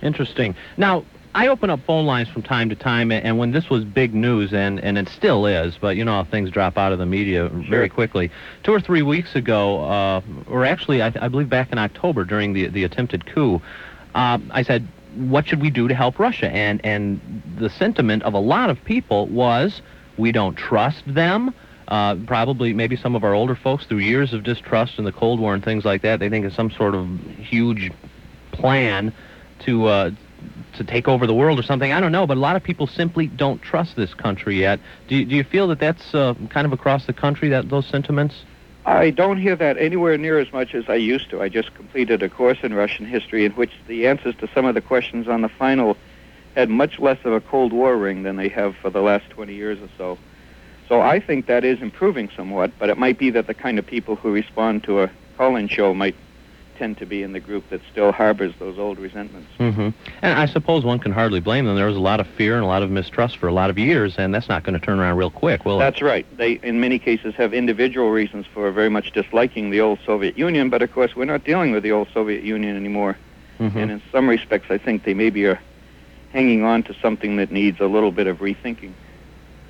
interesting. 0.00 0.54
Now, 0.76 1.04
I 1.34 1.48
open 1.48 1.70
up 1.70 1.80
phone 1.86 2.06
lines 2.06 2.28
from 2.28 2.42
time 2.42 2.68
to 2.70 2.74
time, 2.74 3.12
and 3.12 3.38
when 3.38 3.52
this 3.52 3.68
was 3.68 3.84
big 3.84 4.14
news, 4.14 4.52
and, 4.52 4.80
and 4.80 4.96
it 4.96 5.08
still 5.08 5.46
is, 5.46 5.76
but 5.78 5.96
you 5.96 6.04
know 6.04 6.12
how 6.12 6.24
things 6.24 6.50
drop 6.50 6.78
out 6.78 6.92
of 6.92 6.98
the 6.98 7.06
media 7.06 7.48
very 7.48 7.88
quickly. 7.88 8.30
Two 8.62 8.72
or 8.72 8.80
three 8.80 9.02
weeks 9.02 9.34
ago, 9.34 9.84
uh, 9.84 10.20
or 10.48 10.64
actually, 10.64 11.02
I, 11.02 11.12
I 11.20 11.28
believe 11.28 11.48
back 11.48 11.70
in 11.70 11.78
October 11.78 12.24
during 12.24 12.54
the 12.54 12.68
the 12.68 12.84
attempted 12.84 13.26
coup, 13.26 13.60
uh, 14.14 14.38
I 14.50 14.62
said, 14.62 14.88
"What 15.16 15.46
should 15.46 15.60
we 15.60 15.70
do 15.70 15.86
to 15.86 15.94
help 15.94 16.18
Russia?" 16.18 16.50
And 16.50 16.80
and 16.84 17.20
the 17.58 17.70
sentiment 17.70 18.22
of 18.22 18.34
a 18.34 18.40
lot 18.40 18.70
of 18.70 18.82
people 18.84 19.26
was, 19.26 19.82
"We 20.16 20.32
don't 20.32 20.56
trust 20.56 21.02
them." 21.06 21.54
Uh, 21.88 22.16
probably 22.26 22.74
maybe 22.74 22.96
some 22.96 23.14
of 23.14 23.24
our 23.24 23.32
older 23.32 23.54
folks 23.54 23.86
through 23.86 23.98
years 23.98 24.34
of 24.34 24.42
distrust 24.42 24.98
in 24.98 25.04
the 25.04 25.12
Cold 25.12 25.40
War 25.40 25.54
and 25.54 25.64
things 25.64 25.86
like 25.86 26.02
that, 26.02 26.20
they 26.20 26.28
think 26.28 26.44
it's 26.44 26.54
some 26.54 26.70
sort 26.70 26.94
of 26.94 27.08
huge 27.38 27.90
plan 28.52 29.10
to 29.60 29.86
uh, 29.86 30.10
to 30.74 30.84
take 30.84 31.08
over 31.08 31.26
the 31.26 31.34
world 31.34 31.58
or 31.58 31.62
something. 31.62 31.92
I 31.92 32.00
don't 32.00 32.12
know, 32.12 32.26
but 32.26 32.36
a 32.36 32.40
lot 32.40 32.56
of 32.56 32.62
people 32.62 32.86
simply 32.86 33.26
don't 33.26 33.60
trust 33.62 33.96
this 33.96 34.14
country 34.14 34.60
yet. 34.60 34.80
Do 35.08 35.16
you, 35.16 35.24
do 35.24 35.34
you 35.34 35.44
feel 35.44 35.68
that 35.68 35.80
that's 35.80 36.14
uh, 36.14 36.34
kind 36.50 36.66
of 36.66 36.72
across 36.72 37.06
the 37.06 37.12
country 37.12 37.48
that 37.48 37.68
those 37.68 37.86
sentiments? 37.86 38.44
I 38.86 39.10
don't 39.10 39.38
hear 39.38 39.56
that 39.56 39.76
anywhere 39.76 40.16
near 40.16 40.38
as 40.38 40.50
much 40.52 40.74
as 40.74 40.88
I 40.88 40.94
used 40.94 41.28
to. 41.30 41.42
I 41.42 41.48
just 41.48 41.74
completed 41.74 42.22
a 42.22 42.28
course 42.28 42.58
in 42.62 42.72
Russian 42.72 43.04
history 43.04 43.44
in 43.44 43.52
which 43.52 43.72
the 43.86 44.06
answers 44.06 44.34
to 44.36 44.48
some 44.54 44.64
of 44.64 44.74
the 44.74 44.80
questions 44.80 45.28
on 45.28 45.42
the 45.42 45.48
final 45.48 45.96
had 46.54 46.70
much 46.70 46.98
less 46.98 47.18
of 47.24 47.32
a 47.32 47.40
Cold 47.40 47.72
War 47.72 47.96
ring 47.96 48.22
than 48.22 48.36
they 48.36 48.48
have 48.48 48.74
for 48.76 48.88
the 48.88 49.02
last 49.02 49.28
20 49.30 49.54
years 49.54 49.78
or 49.80 49.88
so. 49.98 50.18
So 50.88 51.02
I 51.02 51.20
think 51.20 51.46
that 51.46 51.64
is 51.64 51.82
improving 51.82 52.30
somewhat, 52.34 52.72
but 52.78 52.88
it 52.88 52.96
might 52.96 53.18
be 53.18 53.30
that 53.30 53.46
the 53.46 53.54
kind 53.54 53.78
of 53.78 53.86
people 53.86 54.16
who 54.16 54.32
respond 54.32 54.84
to 54.84 55.02
a 55.02 55.10
call-in 55.36 55.68
show 55.68 55.92
might 55.92 56.16
tend 56.78 56.96
to 56.98 57.06
be 57.06 57.22
in 57.22 57.32
the 57.32 57.40
group 57.40 57.68
that 57.70 57.80
still 57.90 58.12
harbors 58.12 58.54
those 58.58 58.78
old 58.78 58.98
resentments. 58.98 59.50
Mm-hmm. 59.58 59.90
And 60.22 60.38
I 60.38 60.46
suppose 60.46 60.84
one 60.84 60.98
can 60.98 61.12
hardly 61.12 61.40
blame 61.40 61.66
them. 61.66 61.76
There 61.76 61.86
was 61.86 61.96
a 61.96 62.00
lot 62.00 62.20
of 62.20 62.26
fear 62.26 62.54
and 62.54 62.64
a 62.64 62.66
lot 62.66 62.82
of 62.82 62.90
mistrust 62.90 63.36
for 63.36 63.48
a 63.48 63.52
lot 63.52 63.68
of 63.68 63.78
years, 63.78 64.16
and 64.16 64.34
that's 64.34 64.48
not 64.48 64.62
going 64.62 64.78
to 64.78 64.84
turn 64.84 64.98
around 64.98 65.16
real 65.16 65.30
quick, 65.30 65.64
will 65.64 65.78
That's 65.78 66.00
right. 66.00 66.24
They, 66.36 66.52
in 66.62 66.80
many 66.80 66.98
cases, 66.98 67.34
have 67.34 67.52
individual 67.52 68.10
reasons 68.10 68.46
for 68.46 68.70
very 68.70 68.88
much 68.88 69.12
disliking 69.12 69.70
the 69.70 69.80
old 69.80 69.98
Soviet 70.06 70.38
Union, 70.38 70.70
but 70.70 70.82
of 70.82 70.92
course, 70.92 71.16
we're 71.16 71.24
not 71.24 71.44
dealing 71.44 71.72
with 71.72 71.82
the 71.82 71.92
old 71.92 72.08
Soviet 72.14 72.44
Union 72.44 72.76
anymore. 72.76 73.18
Mm-hmm. 73.58 73.78
And 73.78 73.90
in 73.90 74.02
some 74.12 74.28
respects, 74.28 74.70
I 74.70 74.78
think 74.78 75.04
they 75.04 75.14
maybe 75.14 75.44
are 75.46 75.60
hanging 76.32 76.62
on 76.62 76.82
to 76.84 76.94
something 77.02 77.36
that 77.36 77.50
needs 77.50 77.80
a 77.80 77.86
little 77.86 78.12
bit 78.12 78.26
of 78.26 78.38
rethinking. 78.38 78.92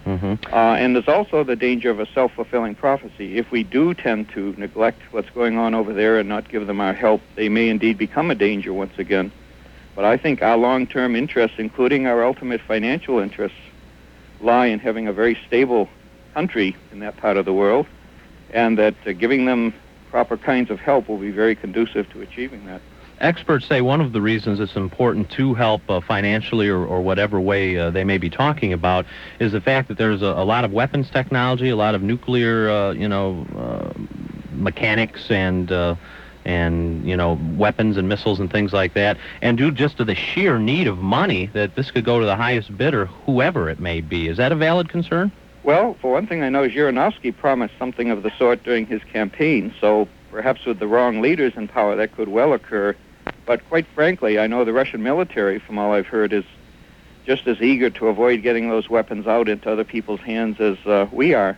Mm-hmm. 0.09 0.55
Uh, 0.55 0.75
and 0.77 0.97
there's 0.97 1.07
also 1.07 1.45
the 1.45 1.55
danger 1.55 1.91
of 1.91 2.01
a 2.01 2.07
self-fulfilling 2.15 2.77
prophecy. 2.77 3.37
If 3.37 3.51
we 3.51 3.63
do 3.63 3.93
tend 3.93 4.31
to 4.31 4.55
neglect 4.57 5.03
what's 5.11 5.29
going 5.29 5.59
on 5.59 5.75
over 5.75 5.93
there 5.93 6.19
and 6.19 6.27
not 6.27 6.49
give 6.49 6.67
them 6.67 6.81
our 6.81 6.95
help, 6.95 7.21
they 7.35 7.51
may 7.51 7.69
indeed 7.69 7.99
become 7.99 8.31
a 8.31 8.35
danger 8.35 8.73
once 8.73 8.99
again. 8.99 9.31
But 9.95 10.07
I 10.07 10.17
think 10.17 10.41
our 10.41 10.57
long-term 10.57 11.15
interests, 11.15 11.59
including 11.59 12.07
our 12.07 12.25
ultimate 12.25 12.63
financial 12.63 13.19
interests, 13.19 13.59
lie 14.41 14.67
in 14.67 14.79
having 14.79 15.09
a 15.09 15.13
very 15.13 15.37
stable 15.47 15.91
country 16.33 16.75
in 16.91 17.01
that 17.01 17.19
part 17.19 17.37
of 17.37 17.45
the 17.45 17.53
world, 17.53 17.87
and 18.51 18.79
that 18.79 18.95
uh, 19.07 19.13
giving 19.13 19.45
them 19.45 19.75
proper 20.09 20.39
kinds 20.39 20.71
of 20.71 20.81
help 20.81 21.07
will 21.11 21.19
be 21.19 21.31
very 21.31 21.55
conducive 21.55 22.09
to 22.13 22.23
achieving 22.23 22.65
that. 22.65 22.81
Experts 23.21 23.67
say 23.67 23.81
one 23.81 24.01
of 24.01 24.13
the 24.13 24.21
reasons 24.21 24.61
it's 24.61 24.77
important 24.77 25.29
to 25.31 25.53
help 25.55 25.83
uh, 25.91 26.01
financially 26.01 26.69
or, 26.69 26.87
or 26.87 27.01
whatever 27.01 27.41
way 27.41 27.77
uh, 27.77 27.91
they 27.91 28.05
may 28.05 28.17
be 28.17 28.31
talking 28.31 28.73
about 28.73 29.07
is 29.41 29.51
the 29.51 29.61
fact 29.61 29.89
that 29.89 29.99
there's 29.99 30.23
a, 30.23 30.27
a 30.27 30.45
lot 30.45 30.65
of 30.65 30.73
weapons 30.73 31.11
technology, 31.11 31.69
a 31.69 31.77
lot 31.77 31.97
of 31.97 32.03
nuclear, 32.03 32.71
uh, 32.71 32.93
you 32.93 33.09
know, 33.09 33.45
uh, 33.57 33.93
mechanics 34.53 35.31
and 35.31 35.73
uh, 35.73 35.97
and 36.45 37.05
you 37.07 37.17
know 37.17 37.39
weapons 37.57 37.97
and 37.97 38.09
missiles 38.09 38.39
and 38.39 38.53
things 38.53 38.73
like 38.73 38.95
that, 38.95 39.19
and 39.43 39.59
due 39.59 39.73
just 39.73 39.97
to 39.97 40.05
the 40.05 40.15
sheer 40.15 40.59
need 40.59 40.87
of 40.87 40.99
money 40.99 41.47
that 41.55 41.75
this 41.75 41.91
could 41.91 42.05
go 42.05 42.21
to 42.21 42.27
the 42.27 42.37
highest 42.37 42.77
bidder, 42.77 43.07
whoever 43.07 43.69
it 43.69 43.81
may 43.81 44.01
be. 44.01 44.29
Is 44.29 44.37
that 44.37 44.53
a 44.53 44.57
valid 44.57 44.89
concern? 44.89 45.33
Well, 45.65 45.97
for 46.01 46.13
one 46.13 46.27
thing, 46.27 46.43
I 46.43 46.49
know 46.49 46.69
Zhirinovsky 46.69 47.37
promised 47.37 47.75
something 47.79 48.11
of 48.11 48.23
the 48.23 48.31
sort 48.39 48.63
during 48.63 48.87
his 48.87 49.03
campaign, 49.13 49.75
so 49.81 50.09
perhaps 50.31 50.65
with 50.65 50.79
the 50.79 50.87
wrong 50.87 51.21
leaders 51.21 51.53
in 51.57 51.69
power, 51.69 51.97
that 51.97 52.15
could 52.17 52.29
well 52.29 52.53
occur. 52.53 52.95
But 53.49 53.67
quite 53.71 53.87
frankly, 53.95 54.39
I 54.39 54.47
know 54.47 54.67
the 54.67 54.75
Russian 54.75 55.03
military, 55.03 55.59
from 55.59 55.79
all 55.79 55.95
I've 55.95 56.07
heard, 56.07 56.35
is 56.35 56.45
just 57.25 57.47
as 57.47 57.63
eager 57.63 57.89
to 57.89 58.09
avoid 58.09 58.43
getting 58.43 58.69
those 58.69 58.91
weapons 58.91 59.27
out 59.27 59.49
into 59.49 59.73
other 59.73 59.85
people's 59.85 60.21
hands 60.21 60.61
as 60.61 60.77
uh, 60.85 61.07
we 61.11 61.33
are. 61.33 61.57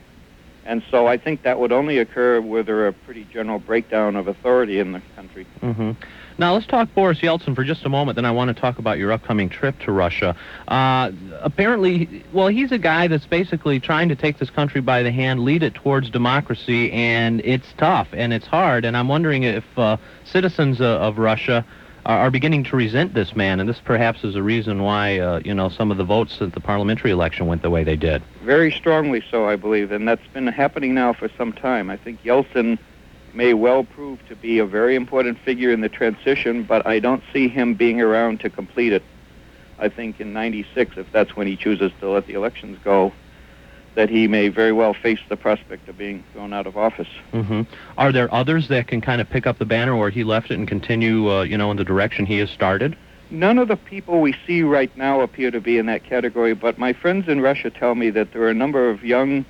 And 0.64 0.82
so 0.90 1.06
I 1.06 1.16
think 1.16 1.42
that 1.42 1.58
would 1.58 1.72
only 1.72 1.98
occur 1.98 2.40
were 2.40 2.62
there 2.62 2.86
a 2.86 2.92
pretty 2.92 3.24
general 3.32 3.58
breakdown 3.58 4.16
of 4.16 4.28
authority 4.28 4.78
in 4.78 4.92
the 4.92 5.02
country. 5.16 5.46
Mm-hmm. 5.62 5.92
Now 6.38 6.54
let's 6.54 6.66
talk 6.66 6.88
Boris 6.94 7.18
Yeltsin 7.18 7.54
for 7.54 7.64
just 7.64 7.84
a 7.84 7.88
moment. 7.88 8.16
Then 8.16 8.24
I 8.24 8.30
want 8.30 8.54
to 8.54 8.58
talk 8.58 8.78
about 8.78 8.96
your 8.96 9.12
upcoming 9.12 9.50
trip 9.50 9.78
to 9.80 9.92
Russia. 9.92 10.34
Uh, 10.68 11.12
apparently, 11.40 12.24
well, 12.32 12.48
he's 12.48 12.72
a 12.72 12.78
guy 12.78 13.08
that's 13.08 13.26
basically 13.26 13.78
trying 13.78 14.08
to 14.08 14.16
take 14.16 14.38
this 14.38 14.48
country 14.48 14.80
by 14.80 15.02
the 15.02 15.12
hand, 15.12 15.40
lead 15.40 15.62
it 15.62 15.74
towards 15.74 16.08
democracy, 16.08 16.90
and 16.92 17.42
it's 17.44 17.66
tough 17.76 18.08
and 18.12 18.32
it's 18.32 18.46
hard. 18.46 18.84
And 18.84 18.96
I'm 18.96 19.08
wondering 19.08 19.42
if 19.42 19.64
uh, 19.76 19.98
citizens 20.24 20.80
uh, 20.80 20.98
of 21.00 21.18
Russia 21.18 21.64
are, 22.10 22.30
beginning 22.30 22.64
to 22.64 22.76
resent 22.76 23.14
this 23.14 23.36
man, 23.36 23.60
and 23.60 23.68
this 23.68 23.80
perhaps 23.80 24.24
is 24.24 24.34
a 24.34 24.42
reason 24.42 24.82
why 24.82 25.18
uh, 25.18 25.40
you 25.44 25.54
know 25.54 25.68
some 25.68 25.90
of 25.90 25.96
the 25.96 26.04
votes 26.04 26.38
at 26.40 26.52
the 26.52 26.60
parliamentary 26.60 27.10
election 27.10 27.46
went 27.46 27.62
the 27.62 27.70
way 27.70 27.84
they 27.84 27.96
did. 27.96 28.22
Very 28.42 28.72
strongly 28.72 29.22
so, 29.30 29.48
I 29.48 29.56
believe, 29.56 29.92
and 29.92 30.06
that's 30.08 30.26
been 30.28 30.46
happening 30.46 30.94
now 30.94 31.12
for 31.12 31.28
some 31.36 31.52
time. 31.52 31.90
I 31.90 31.96
think 31.96 32.22
Yeltsin 32.22 32.78
may 33.32 33.54
well 33.54 33.84
prove 33.84 34.18
to 34.28 34.34
be 34.34 34.58
a 34.58 34.66
very 34.66 34.96
important 34.96 35.38
figure 35.38 35.70
in 35.70 35.80
the 35.80 35.88
transition, 35.88 36.64
but 36.64 36.86
I 36.86 36.98
don't 36.98 37.22
see 37.32 37.48
him 37.48 37.74
being 37.74 38.00
around 38.00 38.40
to 38.40 38.50
complete 38.50 38.92
it. 38.92 39.04
I 39.78 39.88
think 39.88 40.20
in 40.20 40.32
96, 40.32 40.96
if 40.98 41.10
that's 41.12 41.36
when 41.36 41.46
he 41.46 41.56
chooses 41.56 41.92
to 42.00 42.10
let 42.10 42.26
the 42.26 42.34
elections 42.34 42.78
go, 42.84 43.12
that 43.94 44.08
he 44.08 44.28
may 44.28 44.48
very 44.48 44.72
well 44.72 44.94
face 44.94 45.18
the 45.28 45.36
prospect 45.36 45.88
of 45.88 45.98
being 45.98 46.24
thrown 46.32 46.52
out 46.52 46.66
of 46.66 46.76
office. 46.76 47.08
hmm 47.32 47.62
Are 47.98 48.12
there 48.12 48.32
others 48.32 48.68
that 48.68 48.86
can 48.86 49.00
kind 49.00 49.20
of 49.20 49.28
pick 49.28 49.46
up 49.46 49.58
the 49.58 49.64
banner 49.64 49.96
where 49.96 50.10
he 50.10 50.24
left 50.24 50.50
it 50.50 50.54
and 50.54 50.68
continue, 50.68 51.30
uh, 51.30 51.42
you 51.42 51.58
know, 51.58 51.70
in 51.70 51.76
the 51.76 51.84
direction 51.84 52.26
he 52.26 52.38
has 52.38 52.50
started? 52.50 52.96
None 53.30 53.58
of 53.58 53.68
the 53.68 53.76
people 53.76 54.20
we 54.20 54.34
see 54.46 54.62
right 54.62 54.94
now 54.96 55.20
appear 55.20 55.50
to 55.50 55.60
be 55.60 55.78
in 55.78 55.86
that 55.86 56.04
category, 56.04 56.54
but 56.54 56.78
my 56.78 56.92
friends 56.92 57.28
in 57.28 57.40
Russia 57.40 57.70
tell 57.70 57.94
me 57.94 58.10
that 58.10 58.32
there 58.32 58.42
are 58.42 58.50
a 58.50 58.54
number 58.54 58.90
of 58.90 59.04
young, 59.04 59.44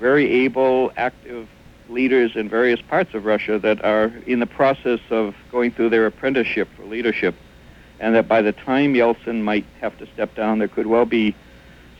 very 0.00 0.44
able, 0.44 0.92
active 0.96 1.46
leaders 1.90 2.32
in 2.36 2.48
various 2.48 2.80
parts 2.80 3.14
of 3.14 3.24
Russia 3.24 3.58
that 3.58 3.82
are 3.84 4.12
in 4.26 4.40
the 4.40 4.46
process 4.46 5.00
of 5.10 5.34
going 5.50 5.70
through 5.70 5.90
their 5.90 6.06
apprenticeship 6.06 6.68
for 6.76 6.84
leadership, 6.84 7.34
and 8.00 8.14
that 8.14 8.28
by 8.28 8.42
the 8.42 8.52
time 8.52 8.94
Yeltsin 8.94 9.42
might 9.42 9.64
have 9.80 9.96
to 9.98 10.06
step 10.12 10.34
down, 10.34 10.58
there 10.58 10.68
could 10.68 10.86
well 10.86 11.04
be 11.06 11.34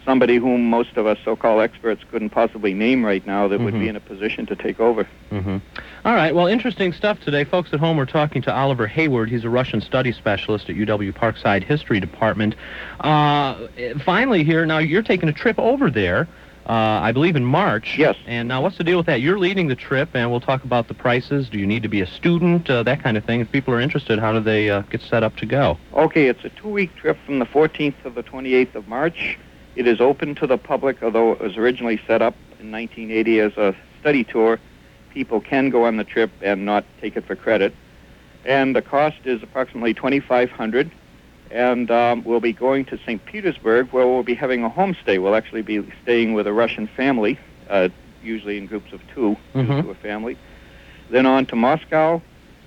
somebody 0.08 0.36
whom 0.38 0.70
most 0.70 0.96
of 0.96 1.06
us 1.06 1.18
so-called 1.22 1.60
experts 1.60 2.02
couldn't 2.10 2.30
possibly 2.30 2.72
name 2.72 3.04
right 3.04 3.26
now 3.26 3.46
that 3.46 3.60
would 3.60 3.74
Mhm. 3.74 3.80
be 3.80 3.88
in 3.88 3.96
a 3.96 4.00
position 4.00 4.46
to 4.46 4.56
take 4.56 4.80
over. 4.80 5.06
Mm-hmm. 5.30 5.58
All 6.06 6.14
right. 6.14 6.34
Well, 6.34 6.46
interesting 6.46 6.94
stuff 6.94 7.20
today. 7.20 7.44
Folks 7.44 7.74
at 7.74 7.78
home, 7.78 7.98
we're 7.98 8.06
talking 8.06 8.40
to 8.42 8.54
Oliver 8.54 8.86
Hayward. 8.86 9.28
He's 9.28 9.44
a 9.44 9.50
Russian 9.50 9.82
study 9.82 10.12
specialist 10.12 10.70
at 10.70 10.76
UW 10.76 11.12
Parkside 11.12 11.62
History 11.62 12.00
Department. 12.00 12.54
Uh, 13.00 13.54
finally, 14.02 14.44
here, 14.44 14.64
now 14.64 14.78
you're 14.78 15.02
taking 15.02 15.28
a 15.28 15.32
trip 15.34 15.58
over 15.58 15.90
there, 15.90 16.26
uh, 16.66 16.72
I 16.72 17.12
believe 17.12 17.36
in 17.36 17.44
March. 17.44 17.98
Yes. 17.98 18.16
And 18.26 18.48
now 18.48 18.62
what's 18.62 18.78
the 18.78 18.84
deal 18.84 18.96
with 18.96 19.06
that? 19.06 19.20
You're 19.20 19.38
leading 19.38 19.68
the 19.68 19.76
trip, 19.76 20.08
and 20.14 20.30
we'll 20.30 20.40
talk 20.40 20.64
about 20.64 20.88
the 20.88 20.94
prices. 20.94 21.50
Do 21.50 21.58
you 21.58 21.66
need 21.66 21.82
to 21.82 21.88
be 21.90 22.00
a 22.00 22.06
student? 22.06 22.70
Uh, 22.70 22.82
that 22.84 23.02
kind 23.02 23.18
of 23.18 23.24
thing. 23.26 23.40
If 23.42 23.52
people 23.52 23.74
are 23.74 23.80
interested, 23.80 24.18
how 24.18 24.32
do 24.32 24.40
they 24.40 24.70
uh, 24.70 24.80
get 24.90 25.02
set 25.02 25.22
up 25.22 25.36
to 25.36 25.44
go? 25.44 25.76
Okay, 25.92 26.28
it's 26.28 26.46
a 26.46 26.48
two-week 26.48 26.96
trip 26.96 27.18
from 27.26 27.40
the 27.40 27.46
14th 27.46 27.92
to 28.04 28.08
the 28.08 28.22
28th 28.22 28.74
of 28.74 28.88
March. 28.88 29.36
It 29.78 29.86
is 29.86 30.00
open 30.00 30.34
to 30.34 30.46
the 30.48 30.58
public, 30.58 31.04
although 31.04 31.30
it 31.30 31.40
was 31.40 31.56
originally 31.56 32.00
set 32.04 32.20
up 32.20 32.34
in 32.58 32.72
1980 32.72 33.38
as 33.38 33.56
a 33.56 33.76
study 34.00 34.24
tour. 34.24 34.58
People 35.14 35.40
can 35.40 35.70
go 35.70 35.84
on 35.84 35.98
the 35.98 36.02
trip 36.02 36.32
and 36.42 36.64
not 36.64 36.84
take 37.00 37.16
it 37.16 37.24
for 37.24 37.36
credit. 37.36 37.72
And 38.44 38.74
the 38.74 38.82
cost 38.82 39.18
is 39.24 39.40
approximately 39.40 39.94
2500 39.94 40.90
and 41.52 41.90
um, 41.92 42.24
we'll 42.24 42.40
be 42.40 42.52
going 42.52 42.86
to 42.86 42.98
St. 42.98 43.24
Petersburg, 43.24 43.90
where 43.92 44.04
we'll 44.06 44.24
be 44.24 44.34
having 44.34 44.64
a 44.64 44.68
homestay. 44.68 45.22
We'll 45.22 45.36
actually 45.36 45.62
be 45.62 45.80
staying 46.02 46.34
with 46.34 46.48
a 46.48 46.52
Russian 46.52 46.88
family, 46.88 47.38
uh, 47.70 47.88
usually 48.20 48.58
in 48.58 48.66
groups 48.66 48.92
of 48.92 49.00
2 49.14 49.36
two 49.54 49.58
Mhm. 49.60 49.82
to 49.84 49.90
a 49.90 49.94
family. 49.94 50.36
Then 51.08 51.24
on 51.24 51.46
to 51.46 51.56
Moscow, 51.56 52.20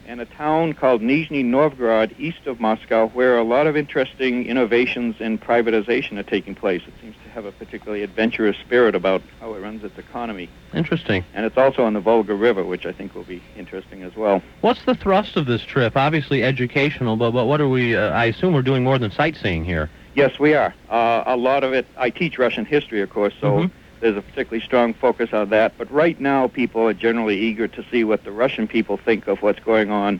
and 0.08 0.20
a 0.20 0.26
town 0.26 0.74
called 0.74 1.02
Nizhny 1.02 1.44
Novgorod, 1.44 2.16
east 2.18 2.46
of 2.46 2.60
Moscow, 2.60 3.08
where 3.10 3.38
a 3.38 3.44
lot 3.44 3.68
of 3.68 3.78
interesting 3.78 4.46
innovations 4.46 5.16
in 5.20 5.38
privatization 5.38 6.18
are 6.18 6.24
taking 6.24 6.56
place. 6.56 6.82
It 6.88 6.94
seems 7.02 7.16
to 7.24 7.30
have 7.30 7.46
a 7.46 7.52
particularly 7.52 8.04
adventurous 8.04 8.58
spirit 8.58 8.96
about 8.96 9.22
how 9.40 9.54
it 9.54 9.60
runs 9.60 9.84
its 9.84 9.98
economy. 9.98 10.50
Interesting. 10.74 11.24
And 11.34 11.46
it's 11.46 11.58
also 11.58 11.84
on 11.84 11.94
the 11.94 12.00
Volga 12.02 12.34
River, 12.34 12.64
which 12.64 12.86
I 12.86 12.92
think 12.92 13.16
will 13.16 13.24
be 13.24 13.42
interesting 13.58 14.04
as 14.04 14.16
well. 14.16 14.42
What's 14.62 14.84
the 14.86 14.96
thrust 14.96 15.38
of 15.38 15.46
this 15.46 15.64
trip? 15.64 15.96
Obviously 15.96 16.44
educational, 16.44 17.16
but, 17.16 17.32
but 17.32 17.46
what 17.46 17.62
are 17.62 17.70
we? 17.70 17.96
Uh, 17.96 18.10
I 18.10 18.26
assume 18.26 18.54
we're 18.54 18.62
doing 18.62 18.84
more 18.84 18.98
than 18.98 19.12
sightseeing 19.12 19.64
here. 19.64 19.90
Yes, 20.14 20.40
we 20.40 20.54
are. 20.56 20.74
Uh, 20.90 21.24
a 21.26 21.38
lot 21.38 21.64
of 21.64 21.74
it, 21.74 21.86
I 21.98 22.10
teach 22.10 22.38
Russian 22.38 22.66
history, 22.66 23.02
of 23.02 23.10
course, 23.10 23.34
so 23.40 23.52
Mhm. 23.52 23.72
There's 24.02 24.18
a 24.18 24.22
particularly 24.22 24.66
strong 24.66 24.94
focus 24.94 25.30
on 25.32 25.50
that. 25.50 25.78
But 25.78 25.90
right 25.92 26.20
now, 26.20 26.48
people 26.48 26.82
are 26.88 26.94
generally 26.94 27.40
eager 27.40 27.68
to 27.68 27.86
see 27.90 28.04
what 28.04 28.24
the 28.24 28.32
Russian 28.32 28.68
people 28.68 28.98
think 28.98 29.28
of 29.28 29.42
what's 29.42 29.60
going 29.60 29.92
on 29.92 30.20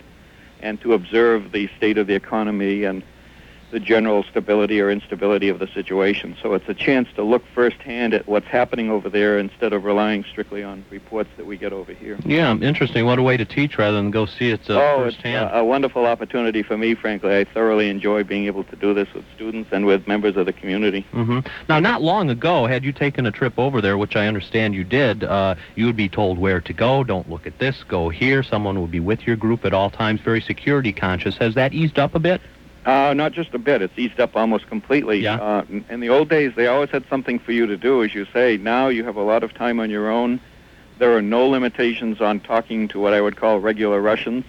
and 0.62 0.80
to 0.82 0.94
observe 0.94 1.52
the 1.52 1.68
state 1.78 1.98
of 1.98 2.08
the 2.08 2.14
economy 2.14 2.84
and 2.84 3.04
the 3.72 3.80
general 3.80 4.24
stability 4.24 4.80
or 4.80 4.92
instability 4.92 5.50
of 5.50 5.60
the 5.60 5.68
situation. 5.68 6.36
So 6.42 6.54
it's 6.54 6.68
a 6.68 6.74
chance 6.74 7.08
to 7.16 7.24
look 7.24 7.44
firsthand 7.56 8.14
at 8.14 8.28
what's 8.28 8.48
happening 8.48 8.90
over 8.90 9.10
there 9.10 9.40
instead 9.40 9.74
of 9.74 9.86
relying 9.86 10.24
strictly 10.30 10.64
on 10.64 10.86
reports 10.90 11.30
that 11.38 11.46
we 11.46 11.58
get 11.58 11.74
over 11.74 11.94
here. 11.94 12.18
Yeah, 12.26 12.56
interesting. 12.58 13.06
What 13.06 13.20
a 13.20 13.24
way 13.24 13.38
to 13.38 13.46
teach 13.46 13.78
rather 13.78 13.98
than 13.98 14.12
go 14.12 14.26
see 14.26 14.52
it 14.52 14.70
uh, 14.70 14.74
oh, 14.74 15.04
it's 15.04 15.16
firsthand. 15.16 15.50
a, 15.50 15.60
a 15.60 15.66
wonderful 15.66 16.06
opportunity 16.06 16.64
for 16.64 16.78
me, 16.78 16.94
frankly. 16.96 17.36
I 17.36 17.46
thoroughly 17.46 17.90
enjoy 17.90 18.24
being 18.24 18.46
able 18.46 18.64
to 18.66 18.76
do 18.76 18.94
this 18.94 19.12
with 19.14 19.26
students 19.36 19.70
and 19.72 19.86
with 19.86 20.08
members 20.08 20.36
of 20.36 20.46
the 20.46 20.54
community. 20.54 21.06
Mm-hmm. 21.14 21.40
Now, 21.70 21.80
not 21.80 22.02
long 22.02 22.30
ago, 22.30 22.66
had 22.66 22.84
you 22.84 22.92
taken 22.92 23.26
a 23.26 23.32
trip 23.32 23.58
over 23.58 23.82
there, 23.82 23.98
which 23.98 24.16
I 24.16 24.28
understand 24.28 24.76
you 24.76 24.84
did, 24.84 25.24
uh, 25.24 25.56
you 25.76 25.86
would 25.86 25.96
be 25.96 26.10
told 26.10 26.38
where 26.38 26.62
to 26.62 26.74
go. 26.74 27.04
Don't 27.04 27.30
look 27.30 27.48
at 27.48 27.60
this. 27.60 27.84
Go 27.88 28.10
here. 28.10 28.44
Someone 28.44 28.82
would 28.82 28.92
be 28.92 29.00
with 29.00 29.26
your 29.26 29.36
group 29.36 29.66
at 29.66 29.74
all 29.74 29.90
times. 29.90 30.20
Very 30.22 30.42
security 30.42 30.92
conscious. 30.92 31.38
Has 31.38 31.56
that 31.56 31.74
eased 31.74 31.98
up 31.98 32.16
a 32.16 32.20
bit? 32.20 32.42
Uh, 32.86 33.14
not 33.14 33.32
just 33.32 33.54
a 33.54 33.60
bit. 33.60 33.82
It's 33.82 33.98
eased 33.98 34.20
up 34.20 34.36
almost 34.36 34.68
completely. 34.68 35.20
Yeah. 35.20 35.36
Uh, 35.36 35.66
in- 35.90 36.00
the 36.00 36.10
old 36.10 36.30
days, 36.30 36.54
they 36.56 36.68
always 36.68 36.90
had 36.90 37.06
something 37.10 37.38
for 37.38 37.52
you 37.52 37.68
to 37.68 37.78
do, 37.78 38.04
as 38.04 38.16
you 38.16 38.26
say. 38.34 38.58
Now 38.58 38.88
you 38.88 39.04
have 39.04 39.16
a 39.16 39.22
lot 39.22 39.44
of 39.44 39.54
time 39.54 39.80
on 39.80 39.90
your 39.90 40.10
own. 40.10 40.40
There 40.98 41.16
are 41.16 41.22
no 41.22 41.48
limitations 41.48 42.22
on 42.22 42.40
talking 42.40 42.88
to 42.90 43.00
what 43.00 43.14
I 43.14 43.22
would 43.22 43.36
call 43.36 43.60
regular 43.60 44.02
Russians. 44.02 44.46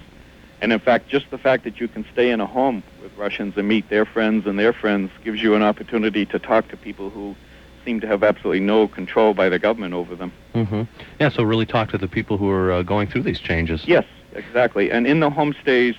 And 0.62 0.72
in 0.72 0.78
fact, 0.78 1.08
just 1.08 1.30
the 1.30 1.38
fact 1.38 1.64
that 1.64 1.80
you 1.80 1.88
can 1.88 2.06
stay 2.12 2.30
in 2.30 2.40
a 2.40 2.46
home 2.46 2.82
with 3.02 3.14
Russians 3.18 3.56
and 3.56 3.68
meet 3.68 3.88
their 3.90 4.04
friends 4.06 4.46
and 4.46 4.58
their 4.58 4.72
friends 4.72 5.10
gives 5.24 5.42
you 5.42 5.54
an 5.54 5.62
opportunity 5.62 6.24
to 6.26 6.38
talk 6.38 6.68
to 6.68 6.76
people 6.76 7.10
who 7.10 7.34
seem 7.84 8.00
to 8.00 8.06
have 8.06 8.22
absolutely 8.22 8.60
no 8.60 8.86
control 8.86 9.34
by 9.34 9.48
the 9.48 9.58
government 9.58 9.92
over 9.92 10.14
them. 10.14 10.32
hmm 10.54 10.82
Yeah, 11.18 11.28
so 11.28 11.42
really 11.42 11.66
talk 11.66 11.90
to 11.90 11.98
the 11.98 12.06
people 12.06 12.38
who 12.38 12.48
are 12.48 12.70
uh, 12.72 12.82
going 12.82 13.08
through 13.08 13.24
these 13.24 13.40
changes. 13.40 13.86
Yes, 13.86 14.04
exactly. 14.34 14.90
And 14.90 15.06
in 15.06 15.20
the 15.20 15.30
homestays, 15.30 15.96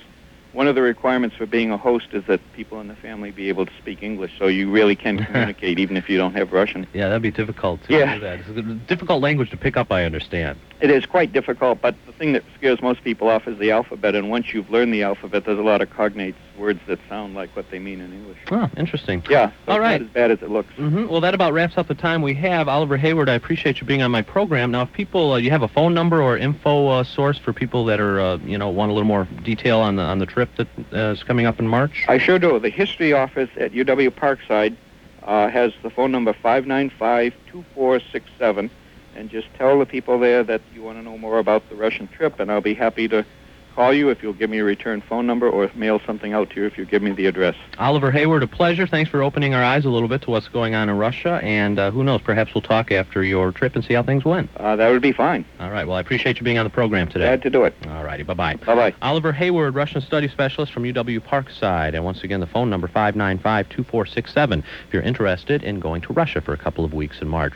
one 0.54 0.68
of 0.68 0.76
the 0.76 0.82
requirements 0.82 1.36
for 1.36 1.46
being 1.46 1.72
a 1.72 1.78
host 1.78 2.08
is 2.14 2.24
that 2.28 2.40
people 2.54 2.80
in 2.80 2.88
the 2.88 2.96
family 2.96 3.32
be 3.32 3.50
able 3.50 3.66
to 3.66 3.72
speak 3.82 4.04
English, 4.04 4.32
so 4.38 4.48
you 4.48 4.70
really 4.70 4.96
can 4.96 5.18
communicate 5.26 5.80
even 5.80 5.98
if 5.98 6.10
you 6.10 6.18
don't 6.18 6.36
have 6.36 6.54
Russian. 6.54 6.88
Yeah, 6.94 7.08
that'd 7.08 7.22
be 7.24 7.32
difficult 7.32 7.84
to 7.86 7.94
Yeah. 7.94 8.14
do 8.16 8.20
that. 8.22 8.40
It's 8.40 8.50
a 8.50 8.62
difficult 8.62 9.22
language 9.22 9.50
to 9.50 9.58
pick 9.58 9.76
up, 9.78 9.92
I 9.92 10.06
understand. 10.06 10.58
It 10.80 10.92
is 10.92 11.06
quite 11.06 11.34
difficult, 11.34 11.82
but 11.82 11.96
the 12.06 12.12
thing 12.14 12.34
that 12.34 12.44
scares 12.58 12.82
most 12.82 13.04
people 13.04 13.30
off 13.30 13.48
is 13.48 13.58
the 13.58 13.72
alphabet, 13.72 14.16
and 14.16 14.30
once 14.30 14.54
you've 14.54 14.70
learned 14.70 14.94
the 14.94 15.04
alphabet, 15.04 15.46
there's 15.46 15.60
a 15.60 15.64
lot 15.64 15.82
of 15.82 15.90
cognates, 15.90 16.36
words 16.58 16.80
that 16.88 17.00
sound 17.10 17.36
like 17.36 17.56
what 17.56 17.70
they 17.72 17.80
mean 17.80 18.02
in 18.02 18.14
English. 18.14 18.38
Oh, 18.52 18.70
interesting. 18.78 19.24
Yeah, 19.30 19.52
so 19.66 19.72
All 19.72 19.78
it's 19.78 19.82
right. 19.82 20.02
not 20.02 20.08
as 20.08 20.14
bad 20.14 20.32
as 20.32 20.42
it 20.42 20.50
looks. 20.50 20.74
hmm 20.76 21.08
Well, 21.08 21.22
that 21.22 21.34
about 21.34 21.54
wraps 21.54 21.78
up 21.78 21.88
the 21.88 21.96
time 21.96 22.22
we 22.22 22.34
have. 22.36 22.68
Oliver 22.68 22.98
Hayward, 22.98 23.30
I 23.30 23.34
appreciate 23.34 23.82
you 23.82 23.88
being 23.88 24.02
on 24.02 24.12
my 24.12 24.22
program. 24.22 24.72
Now, 24.72 24.84
if 24.84 24.94
people, 24.94 25.34
uh, 25.34 25.38
you 25.38 25.50
have 25.50 25.64
a 25.64 25.68
phone 25.68 25.94
number 25.94 26.22
or 26.22 26.38
info 26.38 26.88
uh, 26.90 27.04
source 27.04 27.38
for 27.38 27.54
people 27.54 27.86
that 27.86 28.00
are, 28.00 28.20
uh, 28.20 28.38
you 28.38 28.58
know, 28.58 28.70
want 28.70 28.92
a 28.92 28.94
little 28.94 29.08
more 29.08 29.28
detail 29.44 29.80
on 29.80 29.96
the 29.96 30.04
on 30.04 30.20
the 30.20 30.26
trip 30.26 30.50
that 30.58 30.68
uh, 30.94 31.12
is 31.12 31.24
coming 31.24 31.46
up 31.46 31.60
in 31.60 31.68
March. 31.68 32.06
I 32.08 32.18
sure 32.18 32.40
do. 32.40 32.60
The 32.60 32.70
history 32.70 33.14
office 33.14 33.50
at 33.58 33.72
UW 33.72 34.10
Parkside 34.12 34.76
uh, 35.24 35.50
has 35.50 35.74
the 35.82 35.90
phone 35.90 36.12
number 36.12 36.34
595-2467, 36.34 38.70
and 39.16 39.30
just 39.30 39.48
tell 39.56 39.80
the 39.80 39.86
people 39.86 40.20
there 40.20 40.44
that 40.44 40.62
you 40.74 40.84
want 40.84 40.98
to 40.98 41.04
know 41.04 41.18
more 41.18 41.40
about 41.40 41.68
the 41.70 41.76
Russian 41.76 42.08
trip, 42.08 42.40
and 42.40 42.52
I'll 42.52 42.62
be 42.62 42.74
happy 42.74 43.08
to 43.10 43.26
call 43.74 43.94
you 43.94 44.10
if 44.10 44.22
you'll 44.22 44.34
give 44.34 44.50
me 44.50 44.60
a 44.60 44.63
return 44.63 45.01
phone 45.01 45.25
number 45.27 45.50
or 45.50 45.70
mail 45.75 46.00
something 46.06 46.34
out 46.34 46.50
to 46.51 46.62
you 46.62 46.65
if 46.65 46.77
you 46.77 46.86
give 46.86 47.01
me 47.01 47.12
the 47.12 47.25
address. 47.25 47.56
Oliver 47.77 48.12
Hayward, 48.12 48.44
a 48.44 48.48
pleasure. 48.48 48.88
Thanks 48.88 49.10
for 49.10 49.22
opening 49.24 49.53
our 49.53 49.63
eyes 49.63 49.86
a 49.86 49.89
little 49.89 50.08
bit 50.08 50.22
to 50.24 50.32
what's 50.32 50.48
going 50.48 50.75
on 50.75 50.89
in 50.89 50.98
Russia, 50.98 51.39
and 51.44 51.80
uh, 51.80 51.92
who 51.92 52.03
knows, 52.03 52.22
perhaps 52.22 52.53
we'll 52.53 52.62
talk 52.62 52.92
after 52.92 53.24
your 53.24 53.51
trip 53.51 53.75
and 53.75 53.84
see 53.84 53.94
how 53.94 54.03
things 54.03 54.24
went. 54.24 54.50
Uh, 54.58 54.75
that 54.75 54.89
would 54.89 55.01
be 55.01 55.12
fine. 55.12 55.46
All 55.60 55.72
right. 55.72 55.88
Well, 55.88 55.98
I 55.98 56.01
appreciate 56.01 56.38
you 56.38 56.44
being 56.44 56.58
on 56.58 56.65
the 56.65 56.70
program 56.70 57.08
today. 57.08 57.25
Glad 57.25 57.42
to 57.44 57.50
do 57.50 57.63
it. 57.63 57.75
All 57.88 58.03
righty. 58.03 58.24
Bye 58.24 58.34
bye. 58.34 58.56
Bye-bye. 58.56 58.94
Oliver 59.01 59.32
Hayward, 59.32 59.75
Russian 59.75 60.01
Study 60.01 60.27
Specialist 60.27 60.72
from 60.72 60.84
UW 60.84 61.20
Parkside. 61.20 61.94
And 61.94 62.03
once 62.03 62.24
again, 62.24 62.39
the 62.39 62.48
phone 62.48 62.70
number 62.70 62.88
595 62.88 63.70
2467 63.70 64.60
if 64.60 64.94
you're 64.94 65.01
interested 65.01 65.63
in 65.63 65.80
going 65.80 66.01
to 66.01 66.13
Russia 66.13 66.42
for 66.42 66.53
a 66.53 66.58
couple 66.58 66.86
of 66.86 66.94
weeks 66.94 67.22
in 67.22 67.27
March. 67.27 67.53